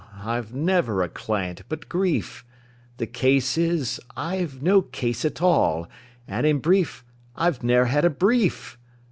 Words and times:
I've 0.23 0.51
never 0.51 1.03
a 1.03 1.09
client 1.09 1.61
but 1.69 1.87
grief: 1.87 2.43
The 2.97 3.05
case 3.05 3.55
is, 3.55 3.99
I've 4.17 4.59
no 4.63 4.81
case 4.81 5.23
at 5.25 5.43
all, 5.43 5.87
And 6.27 6.43
in 6.47 6.57
brief, 6.57 7.05
I've 7.35 7.61
ne'er 7.61 7.85
had 7.85 8.03
a 8.05 8.09
brief! 8.09 8.79